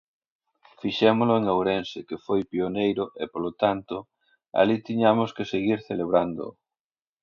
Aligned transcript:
Fixémolo 0.81 1.33
en 1.39 1.45
Ourense, 1.55 1.99
que 2.07 2.17
foi 2.25 2.41
pioneiro, 2.51 3.03
e, 3.23 3.25
polo 3.33 3.51
tanto, 3.63 3.95
alí 4.59 4.77
tiñamos 4.87 5.29
que 5.35 5.49
seguir 5.53 5.79
celebrándoo. 5.89 6.51